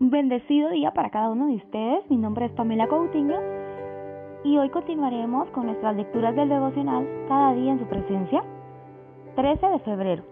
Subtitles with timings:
[0.00, 2.08] Bendecido día para cada uno de ustedes.
[2.08, 3.40] Mi nombre es Pamela Coutinho
[4.44, 8.44] y hoy continuaremos con nuestras lecturas del devocional Cada día en su presencia.
[9.34, 10.22] 13 de febrero.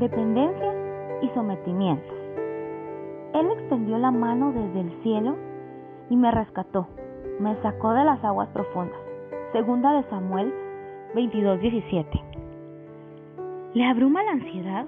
[0.00, 0.74] Dependencia
[1.22, 2.12] y sometimiento.
[3.34, 5.36] Él extendió la mano desde el cielo
[6.10, 6.88] y me rescató.
[7.38, 8.98] Me sacó de las aguas profundas.
[9.52, 10.52] Segunda de Samuel
[11.14, 12.20] 22:17.
[13.74, 14.86] ¿Le abruma la ansiedad?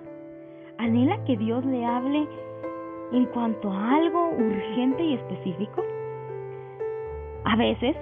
[0.79, 2.27] ¿Anhela que Dios le hable
[3.13, 5.83] en cuanto a algo urgente y específico?
[7.45, 7.97] A veces,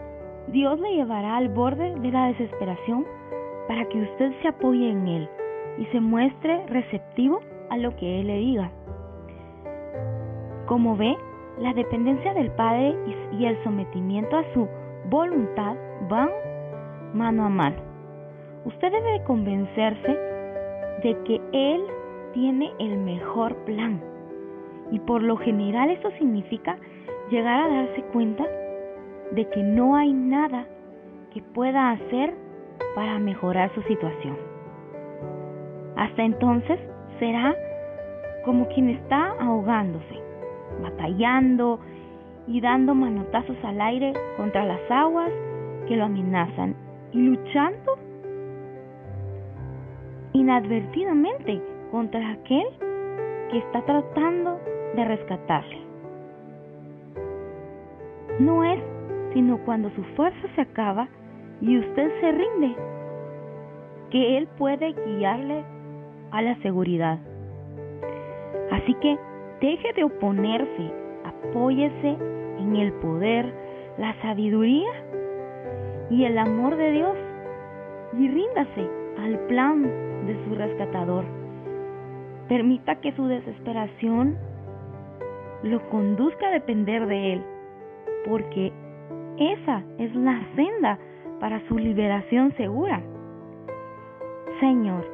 [0.48, 3.06] Dios le llevará al borde de la desesperación
[3.68, 5.28] para que usted se apoye en Él
[5.78, 7.40] y se muestre receptivo
[7.70, 8.70] a lo que Él le diga.
[10.66, 11.16] Como ve,
[11.58, 12.96] la dependencia del Padre
[13.32, 14.68] y el sometimiento a su
[15.08, 15.76] voluntad
[16.08, 16.30] van
[17.14, 17.76] mano a mano.
[18.64, 20.12] Usted debe convencerse
[21.02, 21.82] de que Él
[22.32, 24.00] tiene el mejor plan
[24.90, 26.76] y por lo general eso significa
[27.30, 28.46] llegar a darse cuenta
[29.32, 30.66] de que no hay nada
[31.32, 32.34] que pueda hacer
[32.94, 34.36] para mejorar su situación.
[35.96, 36.78] Hasta entonces
[37.18, 37.54] será
[38.44, 40.22] como quien está ahogándose,
[40.82, 41.80] batallando
[42.46, 45.30] y dando manotazos al aire contra las aguas
[45.86, 46.74] que lo amenazan
[47.12, 47.98] y luchando
[50.32, 52.66] inadvertidamente contra aquel
[53.50, 54.60] que está tratando
[54.94, 55.78] de rescatarle.
[58.40, 58.80] No es
[59.32, 61.08] sino cuando su fuerza se acaba
[61.60, 62.76] y usted se rinde
[64.10, 65.64] que Él puede guiarle
[66.30, 67.18] a la seguridad.
[68.70, 69.18] Así que
[69.60, 70.92] deje de oponerse,
[71.24, 72.16] apóyese
[72.58, 73.52] en el poder,
[73.98, 74.90] la sabiduría
[76.10, 77.16] y el amor de Dios
[78.18, 79.82] y ríndase al plan
[80.26, 81.24] de su rescatador.
[82.48, 84.38] Permita que su desesperación
[85.62, 87.42] lo conduzca a depender de Él,
[88.26, 88.72] porque
[89.38, 90.98] esa es la senda
[91.40, 93.02] para su liberación segura.
[94.60, 95.06] Señor,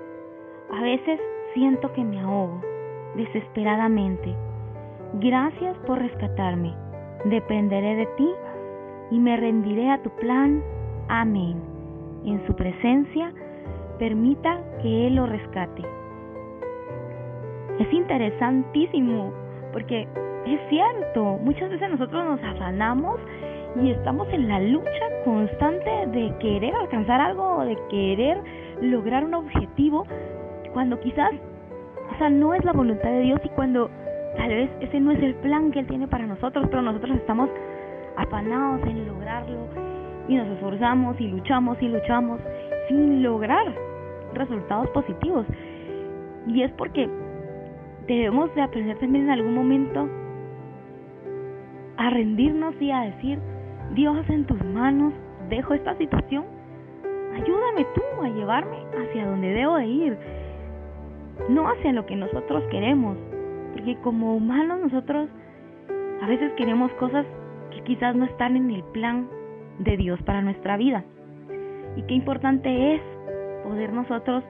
[0.73, 1.21] a veces
[1.53, 2.61] siento que me ahogo
[3.17, 4.35] desesperadamente.
[5.21, 6.75] Gracias por rescatarme.
[7.27, 8.31] Dependeré de ti
[9.11, 10.63] y me rendiré a tu plan.
[11.09, 11.61] Amén.
[12.25, 13.33] En su presencia,
[13.99, 15.83] permita que Él lo rescate.
[17.79, 19.33] Es interesantísimo
[19.75, 20.07] porque
[20.47, 23.19] es cierto, muchas veces nosotros nos afanamos
[23.83, 28.39] y estamos en la lucha constante de querer alcanzar algo, de querer
[28.81, 30.07] lograr un objetivo,
[30.73, 31.33] cuando quizás,
[32.15, 33.91] o sea, no es la voluntad de Dios y cuando
[34.37, 37.51] tal vez ese no es el plan que Él tiene para nosotros, pero nosotros estamos
[38.17, 39.67] afanados en lograrlo
[40.29, 42.41] y nos esforzamos y luchamos y luchamos
[42.87, 43.75] sin lograr
[44.35, 45.47] resultados positivos.
[46.47, 47.09] Y es porque
[48.07, 50.09] debemos de aprender también en algún momento
[51.97, 53.39] a rendirnos y a decir,
[53.95, 55.13] Dios en tus manos,
[55.49, 56.45] dejo esta situación,
[57.35, 60.19] ayúdame tú a llevarme hacia donde debo de ir,
[61.49, 63.17] no hacia lo que nosotros queremos,
[63.73, 65.29] porque como humanos nosotros
[66.23, 67.27] a veces queremos cosas
[67.71, 69.29] que quizás no están en el plan
[69.79, 71.05] de Dios para nuestra vida.
[71.97, 73.03] Y qué importante es
[73.63, 74.45] poder nosotros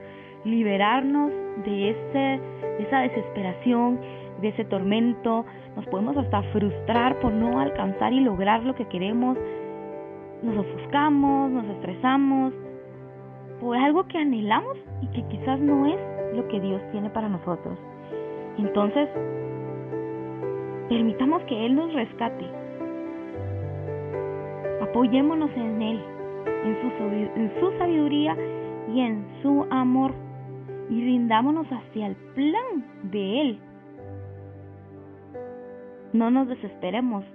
[0.45, 1.31] liberarnos
[1.65, 2.41] de, ese,
[2.77, 3.99] de esa desesperación,
[4.41, 5.45] de ese tormento,
[5.75, 9.37] nos podemos hasta frustrar por no alcanzar y lograr lo que queremos,
[10.41, 12.53] nos ofuscamos, nos estresamos
[13.59, 15.99] por algo que anhelamos y que quizás no es
[16.35, 17.77] lo que Dios tiene para nosotros.
[18.57, 19.09] Entonces,
[20.89, 22.45] permitamos que Él nos rescate.
[24.81, 26.01] Apoyémonos en Él,
[26.63, 26.87] en su,
[27.39, 28.37] en su sabiduría
[28.93, 30.13] y en su amor
[30.89, 33.59] y rindámonos hacia el plan de Él
[36.15, 37.25] no nos desesperemos,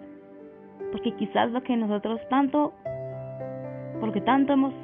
[0.91, 2.73] porque quizás lo que nosotros tanto,
[4.01, 4.75] porque tanto hemos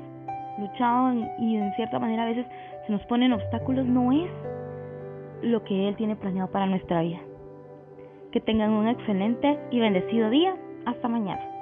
[0.58, 2.46] luchado y en cierta manera a veces
[2.86, 4.30] se nos ponen obstáculos, no es
[5.42, 7.20] lo que Él tiene planeado para nuestra vida.
[8.32, 10.54] Que tengan un excelente y bendecido día.
[10.84, 11.55] Hasta mañana.